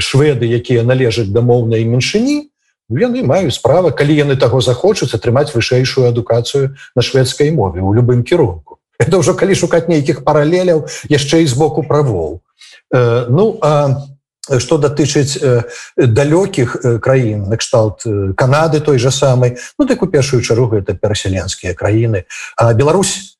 шведы 0.00 0.48
якія 0.48 0.82
належаць 0.82 1.28
да 1.28 1.44
моўнай 1.44 1.84
меншыні 1.84 2.48
яны 2.88 3.22
маюць 3.22 3.58
справа 3.58 3.90
калі 3.90 4.14
яны 4.14 4.36
таго 4.36 4.60
захочуць 4.60 5.14
атрымаць 5.14 5.52
вышэйшую 5.52 6.08
адукацыю 6.08 6.76
на 6.94 7.02
шведскай 7.02 7.50
мове 7.50 7.82
у 7.82 7.92
любым 7.92 8.22
кірунку. 8.22 8.78
Это 8.98 9.18
ўжо 9.20 9.34
калі 9.34 9.54
шукаць 9.54 9.88
нейкіх 9.92 10.24
паралеляў 10.24 10.88
яшчэ 11.10 11.44
і 11.44 11.46
з 11.46 11.54
боку 11.54 11.82
правоў. 11.82 12.40
Ну 13.28 13.58
а 13.60 14.08
что 14.58 14.78
датычыць 14.78 15.38
э, 15.42 15.62
далёкіх 15.96 16.76
э, 16.76 16.98
краін 16.98 17.48
накшталт 17.50 18.06
э, 18.06 18.32
Канады 18.36 18.80
той 18.80 18.98
же 18.98 19.10
самой 19.10 19.58
ну 19.78 19.86
так 19.86 20.02
у 20.02 20.06
першую 20.06 20.42
чаргу 20.42 20.76
это 20.76 20.94
перасяленскія 20.94 21.74
краіны. 21.74 22.24
А 22.56 22.72
Беларусь 22.74 23.38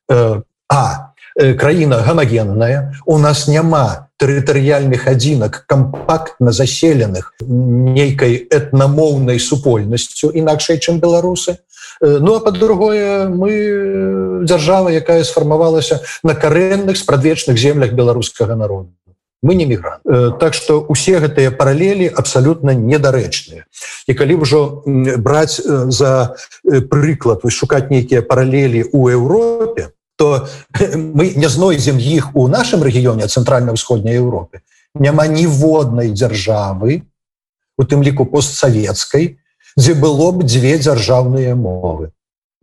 а 0.69 1.13
краіна 1.37 2.03
гомогенная 2.03 2.95
у 3.07 3.19
нас 3.19 3.47
няма 3.47 4.09
тэрытарыяльных 4.19 5.07
адзінак 5.07 5.65
кампактна 5.67 6.53
заселеных 6.53 7.35
нейкай 7.41 8.49
этнамоўнай 8.51 9.39
супольнасцю 9.39 10.31
інакшай 10.31 10.79
чым 10.79 10.99
беларусы. 10.99 11.59
Ну 12.01 12.35
а 12.35 12.41
по-другое 12.41 13.29
мы 13.29 14.43
дзяржава 14.45 14.89
якая 14.89 15.25
сфармавалася 15.25 16.01
на 16.23 16.35
карэнных 16.35 16.97
спрадвечных 16.97 17.59
землях 17.59 17.93
беларускага 17.93 18.57
народа 18.57 18.91
мы 19.43 19.55
не 19.55 19.67
мігрант 19.67 20.01
э, 20.05 20.33
так 20.41 20.55
что 20.55 20.81
усе 20.81 21.19
гэтыя 21.21 21.51
паралелі 21.51 22.09
абсалютна 22.09 22.75
недарэчныя. 22.75 23.65
І 24.07 24.13
калі 24.15 24.35
ўжо 24.43 24.83
браць 25.19 25.61
э, 25.61 25.91
за 25.91 26.37
э, 26.65 26.81
прыклад 26.81 27.45
вы 27.45 27.51
шукаць 27.51 27.91
нейкія 27.91 28.23
паралелі 28.23 28.91
у 28.93 29.09
Еўропе 29.09 29.93
то 30.17 30.49
мы 30.97 31.37
не 31.37 31.49
знойдзем 31.49 31.99
іх 32.01 32.33
у 32.35 32.49
нашым 32.49 32.83
рэгіёне 32.83 33.29
цэнтральна-ўсходняй 33.29 34.17
Еўропе 34.17 34.65
няма 34.95 35.27
ніводнай 35.27 36.11
дзяржавы 36.11 37.03
у 37.77 37.83
тым 37.85 38.03
ліку 38.03 38.25
постсавецкай 38.25 39.37
дзе 39.77 39.95
было 39.95 40.33
б 40.33 40.45
дзве 40.45 40.79
дзяржаўныя 40.81 41.55
мовы. 41.55 42.11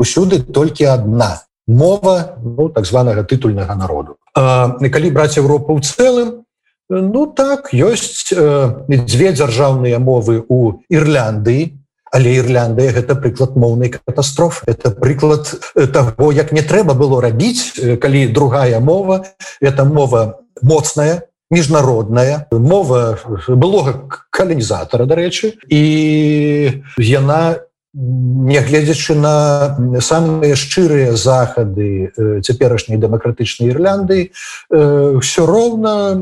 Усюды 0.01 0.41
толькі 0.41 0.89
одна 0.89 1.45
мова 1.67 2.37
ну, 2.41 2.69
так 2.69 2.85
званага 2.85 3.23
тытульнага 3.23 3.75
народу. 3.75 4.17
А, 4.35 4.73
калі 4.81 5.11
браць 5.13 5.37
Европу 5.37 5.77
ў 5.77 5.85
цэлым 5.85 6.42
Ну 6.89 7.27
так 7.27 7.71
ёсць 7.73 8.33
э, 8.35 8.83
дзве 8.87 9.31
дзяржаўныя 9.31 9.99
мовы 10.03 10.43
у 10.47 10.83
Ірляндыі, 10.91 11.79
але 12.11 12.35
Ірляндыя 12.37 12.91
гэта 12.91 13.15
прыклад 13.15 13.55
моўнай 13.55 13.89
катастроф. 13.89 14.63
Это 14.67 14.91
прыклад 14.91 15.47
э, 15.75 15.87
таго, 15.87 16.31
як 16.31 16.51
не 16.51 16.61
трэба 16.61 16.93
было 16.93 17.21
рабіць, 17.23 17.79
э, 17.79 17.95
калі 17.95 18.27
другая 18.27 18.79
мова 18.79 19.23
это 19.61 19.85
мова 19.85 20.43
моцная, 20.61 21.23
міжнародная 21.49 22.47
мова 22.51 23.17
былога 23.47 24.09
каланізатара, 24.29 25.05
дарэчы, 25.05 25.55
і 25.69 25.81
яна 26.99 27.63
нягледзячы 27.93 29.13
на 29.13 30.01
самыя 30.01 30.57
шчырыя 30.57 31.13
захады 31.13 32.09
цяперашняй 32.41 32.97
дэмакратычнай 32.97 33.69
Ірлянды 33.69 34.33
ўсё 34.73 35.45
роўна 35.45 36.17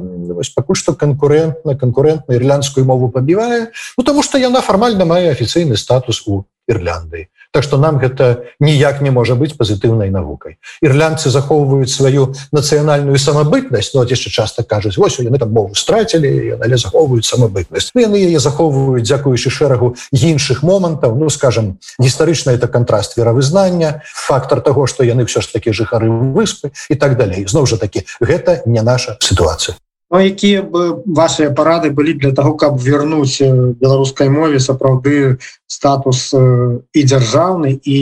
пакуль 0.51 0.75
што 0.75 0.91
канкурентна 0.99 1.79
канкурентна 1.79 2.35
ірландскую 2.35 2.83
мову 2.83 3.07
пабівае 3.07 3.71
ну 3.95 4.03
таму 4.03 4.19
што 4.19 4.35
яна 4.35 4.59
фармальна 4.59 5.07
мае 5.07 5.31
афіцыйны 5.31 5.79
статус 5.79 6.27
у 6.27 6.43
Ірландыі 6.67 7.31
Так 7.51 7.63
што 7.63 7.77
нам 7.77 7.99
гэта 7.99 8.47
ніяк 8.59 9.01
не 9.01 9.11
можа 9.11 9.35
быць 9.35 9.55
пазітыўнай 9.59 10.09
навукай. 10.09 10.57
Ірландцы 10.81 11.29
захоўваюць 11.29 11.91
сваю 11.91 12.33
нацыянальную 12.51 13.19
самабытнасць, 13.19 13.91
но 13.93 14.07
яшчэ 14.07 14.31
часта 14.31 14.63
кажуць 14.63 14.97
вось 14.97 15.19
яны 15.19 15.37
там 15.37 15.51
мову 15.51 15.75
страцілі, 15.75 16.57
але 16.63 16.77
захоўваюць 16.77 17.27
самабытнасць. 17.27 17.91
Ну, 17.95 18.01
яны 18.01 18.23
яе 18.23 18.39
захоўваюць 18.39 19.03
дзякуючы 19.03 19.51
шэрагу 19.51 19.95
іншых 20.15 20.63
момантаў, 20.63 21.15
ну 21.15 21.29
скажем, 21.29 21.77
гістарычна 21.99 22.55
это 22.55 22.67
кантраст 22.67 23.17
веравызнання, 23.19 24.01
фактор 24.07 24.61
таго, 24.61 24.87
што 24.87 25.03
яны 25.03 25.27
ўсё 25.27 25.43
ж 25.43 25.51
такі 25.51 25.75
жыхары 25.75 26.07
выспы 26.09 26.71
і 26.89 26.95
так 26.95 27.17
далей. 27.17 27.43
зноў 27.51 27.67
жа 27.67 27.77
такі 27.77 28.07
гэта 28.23 28.63
не 28.65 28.81
наша 28.81 29.17
сітуацыя. 29.19 29.75
Ну, 30.11 30.19
якія 30.19 30.61
бы 30.61 30.99
ваши 31.05 31.47
парады 31.55 31.89
былі 31.89 32.13
для 32.19 32.31
того 32.35 32.53
каб 32.59 32.75
вернуть 32.75 33.39
беларускай 33.79 34.27
мове 34.27 34.59
сапраўды 34.59 35.39
статус 35.71 36.35
і 36.35 36.99
дзяржаўны 36.99 37.79
і 37.79 37.97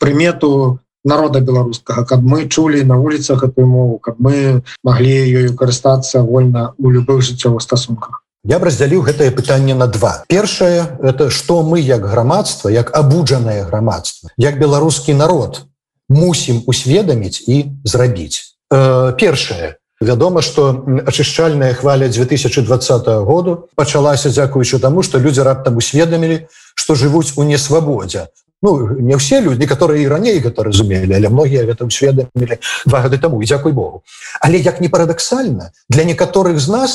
прымету 0.00 0.80
народа 1.04 1.44
беларускага 1.44 2.08
каб 2.08 2.24
мы 2.24 2.48
чулі 2.48 2.80
на 2.88 2.96
вуліцах 2.96 3.44
эту 3.44 3.66
мову 3.68 3.98
каб 3.98 4.16
мы 4.16 4.64
маглі 4.80 5.12
ёю 5.12 5.52
карыстацца 5.52 6.22
вольна 6.24 6.72
у 6.78 6.88
любых 6.88 7.20
жыццёвых 7.20 7.60
стасунках? 7.60 8.24
Я 8.48 8.58
б 8.58 8.72
раздзяліў 8.72 9.04
гэтае 9.04 9.30
пытанне 9.30 9.74
на 9.74 9.86
два. 9.86 10.24
Першае 10.32 10.98
это 11.04 11.28
что 11.28 11.62
мы 11.62 11.84
як 11.84 12.08
грамадства 12.08 12.72
як 12.72 12.96
абуджанае 12.96 13.68
грамадства 13.68 14.30
як 14.38 14.58
беларускі 14.58 15.14
народ 15.14 15.68
мусім 16.08 16.64
усведаміць 16.66 17.44
і 17.44 17.76
зрабіць. 17.84 18.56
Э, 18.72 19.12
першае 19.20 19.81
Вядома, 20.02 20.42
што 20.42 20.84
ачышчальная 21.06 21.74
хваля 21.78 22.08
2020 22.08 23.06
году 23.22 23.68
пачалася 23.74 24.34
дзякуючы 24.34 24.82
таму, 24.82 25.02
што 25.02 25.18
людзі 25.18 25.46
раптам 25.46 25.78
усведамілі, 25.78 26.46
што 26.74 26.94
жывуць 26.94 27.32
у 27.36 27.46
несвабодзе. 27.46 28.28
Ну, 28.62 28.98
не 28.98 29.14
ўсе 29.18 29.40
людзі, 29.42 29.66
которые 29.66 30.02
і 30.02 30.10
раней 30.10 30.38
гэта 30.42 30.62
разумелі, 30.62 31.14
але 31.14 31.30
многія 31.30 31.66
гэта 31.66 31.86
усведамілі 31.86 32.58
два 32.86 32.98
гады 33.06 33.18
таму 33.18 33.42
і 33.42 33.46
дзякуй 33.46 33.72
Богу. 33.72 34.02
Але 34.40 34.58
як 34.58 34.80
не 34.80 34.88
парадаксальна, 34.88 35.70
для 35.88 36.04
некаторых 36.04 36.58
з 36.58 36.68
нас 36.68 36.92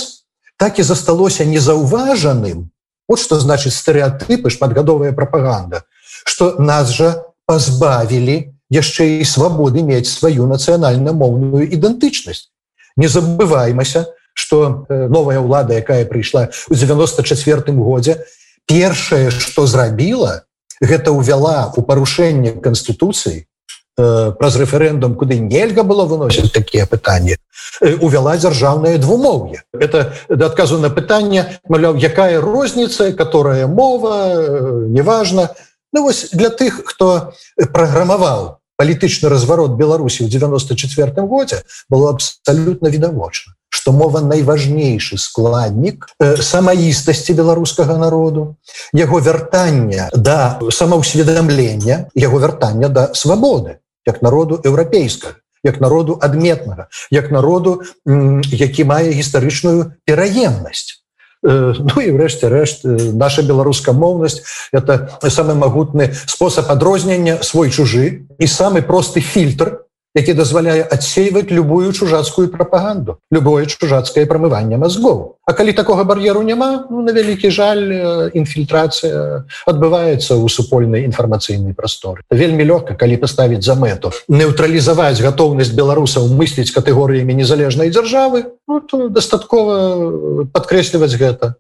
так 0.58 0.80
і 0.80 0.84
засталося 0.84 1.46
незаўважаным, 1.46 2.72
Вот 3.08 3.24
што 3.24 3.40
значыць 3.40 3.72
стэеатыпы 3.72 4.52
шматгадовая 4.52 5.14
прапаганда, 5.16 5.84
што 6.28 6.60
нас 6.60 6.92
жа 6.92 7.24
пазбавілі 7.48 8.52
яшчэ 8.68 9.24
і 9.24 9.26
свабоды 9.26 9.80
мець 9.80 10.12
сваю 10.12 10.48
нацыянальна-моўную 10.52 11.72
ідэнтычнасць. 11.72 12.52
Не 12.98 13.08
забываймася, 13.08 14.06
што 14.34 14.86
новая 14.90 15.40
ўлада, 15.42 15.78
якая 15.78 16.06
прыйшла 16.06 16.50
ў 16.70 16.74
94 16.78 17.74
годзе, 17.74 18.26
першае, 18.68 19.32
што 19.32 19.66
зрабіла, 19.66 20.46
гэта 20.82 21.14
ўвяла 21.14 21.74
у 21.78 21.82
парушэнне 21.82 22.58
канстытуцыі 22.62 23.46
праз 23.98 24.56
рэферэндум, 24.62 25.18
куды 25.18 25.40
нельга 25.42 25.82
было 25.82 26.06
выносіць 26.06 26.54
такія 26.54 26.86
пытанні, 26.86 27.38
увяла 27.82 28.38
дзяржаўнае 28.38 29.02
двумоўе. 29.02 29.66
Это 29.74 30.14
да 30.30 30.54
адказу 30.54 30.78
на 30.78 30.94
пытанне, 30.94 31.58
маляў, 31.66 31.98
якая 31.98 32.38
розніца, 32.38 33.10
которая 33.18 33.66
мова, 33.66 34.86
неважна, 34.86 35.50
Ну, 35.94 36.04
вось 36.04 36.30
для 36.32 36.50
тых 36.50 36.84
хто 36.86 37.34
праграмаваў 37.74 38.60
палітычны 38.78 39.30
разварот 39.30 39.78
беларусі 39.78 40.26
ў 40.26 40.30
94 40.30 41.26
годзе 41.28 41.64
было 41.90 42.14
абсалютна 42.14 42.90
відавочна 42.90 43.54
что 43.70 43.92
мова 43.92 44.22
найважнейшы 44.22 45.18
складнік 45.18 46.08
самаістасці 46.22 47.34
беларускага 47.34 47.98
народу 47.98 48.56
яго 48.94 49.20
вяртання 49.20 50.10
да 50.14 50.60
самаўсведамлення 50.70 52.08
яго 52.16 52.40
вяртання 52.40 52.90
да 52.90 53.10
свабоды 53.14 53.82
як 54.06 54.22
народу 54.22 54.62
еўрапейскага 54.64 55.42
як 55.64 55.82
народу 55.82 56.18
адметнага 56.22 56.88
як 57.12 57.32
народу 57.32 57.82
які 58.06 58.84
мае 58.84 59.12
гістарычную 59.12 59.92
пераемнасць. 60.06 60.94
Э, 60.94 60.97
ну 61.44 62.02
і 62.02 62.12
врэшце 62.12 62.50
рэшт 62.50 62.86
э, 62.86 62.98
наша 63.14 63.42
беларускамоўнасць 63.46 64.42
это 64.74 65.20
самы 65.30 65.54
магутны 65.54 66.14
спосаб 66.26 66.72
адрознення 66.74 67.44
свой 67.44 67.70
чужы 67.70 68.26
і 68.40 68.48
самы 68.48 68.82
просты 68.82 69.22
фільтр 69.22 69.87
які 70.18 70.34
дазваляе 70.34 70.82
адсейваць 70.82 71.54
любую 71.54 71.94
чужацкую 71.94 72.50
прапаганду 72.50 73.18
любое 73.32 73.66
чужацкае 73.66 74.26
прамыванне 74.26 74.78
мазгоў 74.82 75.38
А 75.48 75.54
калі 75.54 75.72
такога 75.72 76.04
бар'еру 76.04 76.42
няма 76.44 76.88
ну, 76.90 77.02
на 77.06 77.14
вялікі 77.16 77.50
жаль 77.54 77.86
інфільтрацыя 78.34 79.46
адбываецца 79.70 80.34
ў 80.36 80.50
супольнай 80.50 81.06
інфармацыйнай 81.06 81.78
прасторы 81.78 82.26
вельмі 82.32 82.66
лёгка 82.66 82.98
калі 82.98 83.22
паставіць 83.22 83.62
за 83.62 83.78
мэту 83.78 84.12
neuтралізаваць 84.28 85.22
гатоўнасць 85.22 85.78
беларусаў 85.78 86.28
мысліць 86.34 86.74
катэгорыямі 86.74 87.38
незалежнай 87.38 87.94
дзяржавы 87.94 88.44
ну, 88.68 88.82
дастаткова 89.14 90.50
падкрэсліваць 90.52 91.16
гэта 91.16 91.56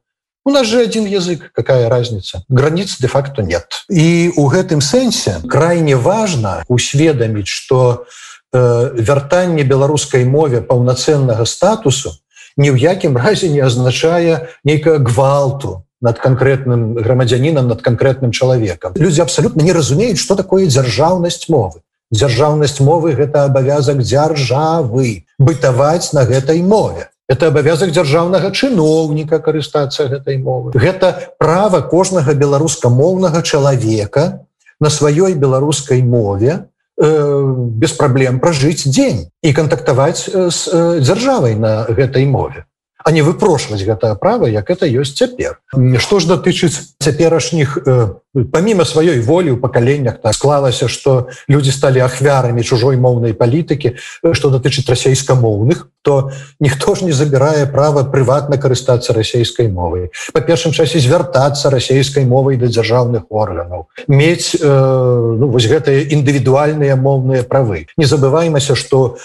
У 0.47 0.49
нас 0.49 0.65
же 0.65 0.79
один 0.79 1.03
язык, 1.03 1.51
какая 1.51 1.89
разница. 1.89 2.41
Границ 2.47 2.95
де-факто 3.01 3.41
нет. 3.43 3.83
И 3.89 4.31
у 4.37 4.47
гэтым 4.47 4.79
сэнсе 4.79 5.41
крайне 5.43 5.97
важно 5.97 6.63
усведомить, 6.69 7.49
что 7.49 8.07
Э, 8.07 8.26
вяртанне 8.53 9.63
беларускай 9.63 10.23
мове 10.25 10.61
паўнацэннага 10.61 11.45
статусу 11.45 12.15
ні 12.57 12.71
ў 12.71 12.79
якім 12.79 13.17
разе 13.17 13.49
не 13.51 13.59
азначае 13.61 14.47
нейкага 14.63 15.03
гвалту 15.03 15.83
над 16.01 16.19
канкрэтным 16.21 16.95
грамадзянінам 16.95 17.67
над 17.67 17.81
канкрэтным 17.81 18.31
чалавекам. 18.31 18.93
Людзі 18.95 19.21
абсалютна 19.21 19.63
не 19.63 19.73
разумеюць 19.73 20.21
что 20.21 20.35
такое 20.35 20.65
дзяржаўнасць 20.65 21.49
мовы. 21.49 21.83
Дзяржаўнасць 22.13 22.79
мовы 22.79 23.13
гэта 23.13 23.45
абавязак 23.45 23.99
дзяржавы 23.99 25.27
бытаваць 25.39 26.13
на 26.13 26.23
гэтай 26.23 26.62
мове. 26.62 27.10
Это 27.27 27.51
абавязак 27.51 27.91
дзяржаўнага 27.91 28.55
чыноўніка 28.55 29.43
карыстацца 29.43 30.07
гэтай 30.07 30.39
мовы 30.39 30.71
гэта 30.71 31.36
права 31.38 31.81
кожнага 31.83 32.31
беларускамоўнага 32.31 33.43
чалавека 33.43 34.47
на 34.79 34.89
сваёй 34.89 35.36
беларускай 35.36 35.99
мове 36.01 36.63
Э, 36.63 36.76
без 36.97 37.93
праблем 37.93 38.39
пражыць 38.39 38.89
дзень 38.89 39.29
і 39.45 39.53
кантактаваць 39.53 40.25
з 40.25 40.60
э, 40.73 40.99
дзяржавай 41.05 41.53
на 41.55 41.86
гэтай 41.86 42.25
мове 42.25 42.65
а 43.08 43.12
не 43.15 43.24
выпрошваць 43.24 43.80
гэтае 43.88 44.20
права 44.20 44.52
як 44.52 44.67
это 44.67 44.84
ёсць 44.84 45.15
цяпер. 45.15 45.63
Што 45.96 46.20
ж 46.20 46.28
датычыць 46.28 47.00
цяперашніх 47.00 47.80
э, 47.80 48.20
помимо 48.52 48.84
сваёй 48.84 49.24
волі 49.24 49.56
ў 49.56 49.63
пакаленнях 49.63 50.20
так 50.20 50.36
склалася 50.36 50.91
что 50.91 51.32
люди 51.48 51.72
сталі 51.72 52.04
ахвярамі 52.04 52.67
чужой 52.67 53.00
моўнай 53.00 53.32
палітыкі 53.32 53.96
что 54.36 54.52
датычыць 54.52 54.91
расейскамоўных 54.91 55.88
то 56.08 56.32
ніхто 56.60 56.96
ж 56.96 57.04
не 57.04 57.12
забірае 57.12 57.65
права 57.67 58.04
прыватна 58.04 58.56
карыстацца 58.60 59.12
расійскай 59.12 59.67
мовай. 59.67 60.12
По 60.32 60.39
першым 60.39 60.72
часе 60.72 61.00
звяртацца 61.00 61.72
расійскай 61.72 62.24
мовай 62.24 62.56
да 62.56 62.67
дзяржаўных 62.67 63.28
органаў. 63.32 63.88
Мець 64.08 64.56
э, 64.56 64.67
ну, 64.67 65.48
вось 65.48 65.67
гэтыя 65.67 66.08
індывідуальныя 66.12 66.96
моўныя 66.96 67.43
правы. 67.43 67.88
Не 67.96 68.06
забываймася 68.06 68.76
что 68.76 69.17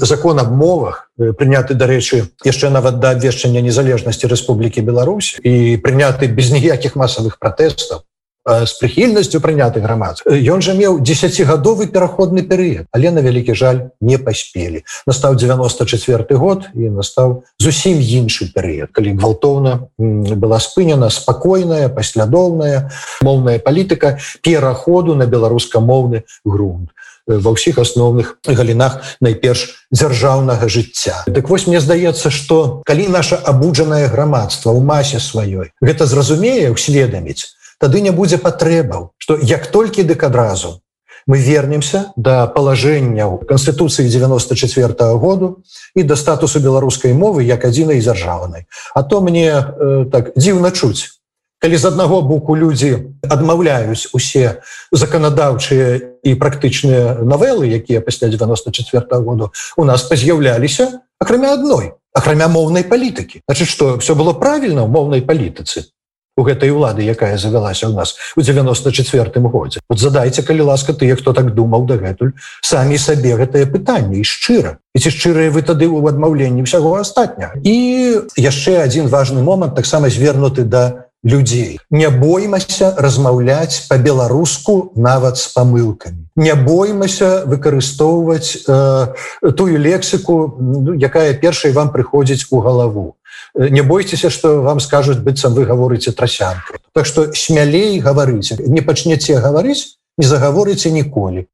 закон 0.00 0.38
аб 0.38 0.50
мовах 0.52 1.10
прыняты 1.16 1.74
дарэчы 1.74 2.28
яшчэ 2.44 2.70
нават 2.70 3.00
да 3.00 3.16
абвешчання 3.16 3.64
незалежнасці 3.64 4.28
Рэспублікі 4.28 4.84
Беларусь 4.84 5.36
і 5.42 5.80
прыняты 5.80 6.28
без 6.28 6.52
ніякіх 6.52 6.96
масавых 6.96 7.38
пратэстаў 7.40 8.04
з 8.48 8.72
прыхільнасцю 8.80 9.40
прыняты 9.40 9.80
грамад 9.80 10.20
Ён 10.24 10.60
жа 10.64 10.72
меў 10.72 11.00
десятгадовы 11.00 11.88
пераходны 11.88 12.42
перыяд 12.42 12.86
але 12.92 13.10
на 13.10 13.24
вялікі 13.24 13.54
жаль 13.54 13.88
не 14.00 14.18
паспелі 14.18 14.84
настаў 15.06 15.36
94 15.36 16.36
год 16.36 16.68
і 16.74 16.92
настаў 16.92 17.44
зусім 17.58 18.00
іншы 18.00 18.52
перыяд 18.52 18.92
калі 18.92 19.16
гвалтоўна 19.16 19.88
была 19.98 20.60
спынена 20.60 21.08
спакойная 21.08 21.88
паслядоўная 21.88 22.92
моўная 23.24 23.58
палітыка 23.58 24.18
пераходу 24.42 25.14
на 25.14 25.24
беларускамоўны 25.24 26.24
грунт 26.44 26.92
ва 27.28 27.52
ўсіх 27.52 27.78
асноўных 27.78 28.40
галінах 28.48 29.20
найперш 29.20 29.86
дзяржаўнага 29.92 30.68
жыцця. 30.68 31.28
Дык 31.28 31.48
вось 31.52 31.68
мне 31.68 31.80
здаецца 31.80 32.32
что 32.32 32.82
калі 32.88 33.08
наша 33.12 33.36
абуджанае 33.36 34.08
грамадства 34.08 34.72
ў 34.72 34.80
масе 34.80 35.20
сваёй 35.20 35.76
гэта 35.84 36.08
зразумее 36.08 36.72
усведаміць 36.72 37.52
тады 37.78 38.00
не 38.00 38.10
будзе 38.10 38.40
патрэбаў 38.40 39.12
что 39.18 39.36
як 39.36 39.68
толькі 39.68 40.08
дык 40.08 40.24
адразу. 40.24 40.80
Мы 41.28 41.44
вернемся 41.44 42.16
до 42.16 42.48
палажэнняў 42.48 43.44
конституцыі 43.44 44.08
94 44.08 44.88
-го 44.88 45.18
году 45.18 45.58
і 45.94 46.02
да 46.02 46.16
статусу 46.16 46.60
беларускай 46.60 47.12
мовы 47.12 47.44
як 47.44 47.64
адзінай 47.64 48.00
дзяржаванай 48.00 48.64
а 48.94 49.02
то 49.02 49.20
мне 49.20 49.52
э, 49.52 50.10
так 50.10 50.32
дзіўна 50.36 50.72
чуць 50.72 51.17
калі 51.58 51.76
з 51.76 51.84
аднаго 51.84 52.22
боку 52.22 52.56
людзі 52.56 53.14
адмаўляюць 53.28 54.10
усе 54.14 54.62
заканадаўчыя 54.92 56.20
і 56.22 56.34
практычныя 56.34 57.22
навелы 57.22 57.66
якія 57.68 58.00
пасля 58.00 58.28
94 58.28 59.06
-го 59.06 59.24
году 59.24 59.52
у 59.76 59.84
нас 59.84 60.02
паз'яўляліся 60.02 61.02
акрамя 61.18 61.52
адной 61.54 61.92
акрамя 62.12 62.48
моўнай 62.48 62.82
палітыкі. 62.84 63.42
Значит 63.48 63.68
что 63.68 63.98
все 63.98 64.14
было 64.14 64.32
правильно 64.32 64.82
ў 64.82 64.88
моўнай 64.88 65.20
палітыцы 65.22 65.90
у 66.38 66.42
гэтай 66.46 66.70
улады 66.70 67.02
якая 67.02 67.36
завялася 67.36 67.90
ў 67.90 67.98
нас 67.98 68.14
у 68.36 68.42
94 68.42 69.42
годзе. 69.50 69.80
Вот 69.90 69.98
задайце 69.98 70.42
калі 70.42 70.70
ласка 70.70 70.94
тыя 70.94 71.18
хто 71.18 71.34
так 71.34 71.50
думаў 71.54 71.86
дагэтуль 71.90 72.38
самі 72.62 72.98
сабе 72.98 73.34
гэтае 73.34 73.66
пытанне 73.66 74.22
і 74.22 74.24
шчыра. 74.24 74.78
Ці 74.94 75.10
шчырыя 75.10 75.50
вы 75.50 75.62
тады 75.62 75.90
ў 75.90 75.98
адмаўленні 76.06 76.62
ўсяго 76.62 76.94
астатняга? 76.94 77.58
І 77.66 78.22
яшчэ 78.38 78.78
один 78.82 79.10
важный 79.10 79.42
момант 79.42 79.74
таксама 79.74 80.10
звернуты 80.10 80.62
да 80.62 81.07
людзей 81.24 81.80
не 81.90 82.08
боймася 82.10 82.94
размаўляць 82.96 83.88
по-беларуску 83.88 84.92
нават 84.94 85.38
з 85.38 85.46
памылкамі. 85.54 86.28
Не 86.36 86.54
боймася 86.54 87.42
выкарыстоўваць 87.46 88.62
э, 88.68 89.52
тую 89.56 89.78
лексіку 89.78 90.56
ну, 90.58 90.94
якая 90.94 91.34
першай 91.34 91.72
вам 91.72 91.90
прыходзіць 91.90 92.46
у 92.50 92.60
галаву. 92.60 93.16
Не 93.54 93.82
бойцеся 93.82 94.30
что 94.30 94.62
вам 94.62 94.80
скажуць 94.80 95.18
быццам 95.18 95.54
вы 95.54 95.64
гаворыце 95.64 96.12
трасянку. 96.12 96.78
Так 96.92 97.06
что 97.06 97.32
смялей 97.34 97.98
гаварыце. 98.00 98.56
Не 98.66 98.80
пачнеце 98.80 99.40
гаварыць 99.42 99.98
не 100.18 100.26
загаворыце 100.26 100.90
ніколі 100.90 101.46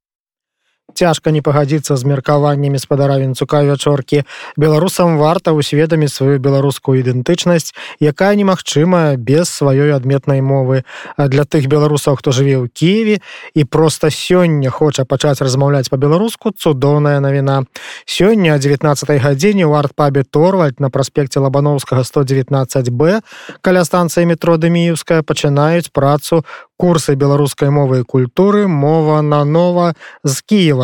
цяжка 0.94 1.30
не 1.34 1.42
пагадзіцца 1.42 1.96
з 1.98 2.02
меркаваннямі 2.06 2.78
спадара 2.78 3.18
вінцука 3.18 3.66
вячоркі. 3.66 4.22
Беларусам 4.56 5.18
варта 5.18 5.52
усведаміць 5.52 6.14
сваю 6.14 6.38
беларускую 6.38 7.02
ідэнтычнасць 7.02 7.74
якая 7.98 8.34
немагчымая 8.38 9.16
без 9.18 9.50
сваёй 9.50 9.90
адметнай 9.90 10.40
мовы. 10.40 10.84
А 11.16 11.28
для 11.28 11.44
тых 11.44 11.66
беларусаў 11.66 12.16
хто 12.22 12.30
жыве 12.30 12.62
ў 12.62 12.70
кіеве 12.70 13.18
і 13.54 13.64
просто 13.64 14.10
сёння 14.14 14.70
хоча 14.70 15.04
пачаць 15.04 15.42
размаўляць 15.42 15.90
по-беларуску 15.90 16.54
цудоўная 16.54 17.18
навіна. 17.20 17.66
Сёння 18.06 18.58
19 18.58 19.20
гадзіне 19.20 19.66
у 19.66 19.74
арт-пабе 19.74 20.22
торвальд 20.22 20.80
на 20.80 20.90
праспекце 20.90 21.40
лабановскага 21.40 22.04
119 22.04 22.90
б 22.90 23.20
каля 23.60 23.84
станцыі 23.84 24.26
метро 24.30 24.56
дэміевская 24.56 25.22
пачынаюць 25.22 25.90
працу 25.92 26.44
курсы 26.76 27.14
беларускай 27.14 27.70
мовы 27.70 28.02
і 28.02 28.08
культуры 28.08 28.66
мова 28.66 29.22
на 29.22 29.44
нова 29.44 29.94
з 30.24 30.42
Киева 30.42 30.83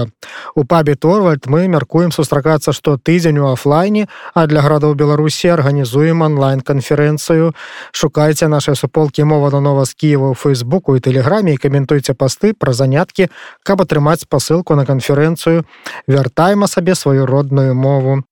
у 0.54 0.64
пабе 0.64 0.94
торвальд 0.94 1.46
мы 1.46 1.68
мяркуем 1.68 2.12
сустракацца 2.12 2.72
што 2.72 2.96
тыдзень 2.96 3.38
у 3.38 3.50
офлайне 3.52 4.08
а 4.34 4.46
для 4.46 4.62
гарадоў 4.62 4.94
беларусі 4.94 5.48
арганізуем 5.56 6.22
онлайн-канферэнцыю. 6.22 7.54
Шукайце 7.92 8.48
наши 8.48 8.74
суполкі 8.74 9.24
мова 9.24 9.50
на 9.50 9.60
нова 9.60 9.84
з 9.84 9.94
Киева 9.94 10.30
у 10.30 10.34
фейсбуку 10.34 10.96
і 10.96 11.00
тэлеграме 11.00 11.54
і 11.54 11.60
каментуйце 11.60 12.14
пасты 12.14 12.52
пра 12.52 12.72
заняткі 12.72 13.28
каб 13.62 13.82
атрымаць 13.82 14.22
спасылку 14.22 14.74
на 14.74 14.86
канферэнцыю. 14.86 15.64
Вяртайма 16.06 16.66
сабе 16.66 16.94
сваю 16.94 17.26
родную 17.26 17.74
мову. 17.74 18.22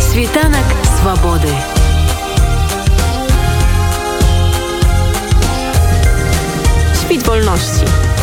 Світанак 0.00 0.68
свабоды. 1.00 1.52
Świt 6.94 7.22
wolności. 7.26 8.13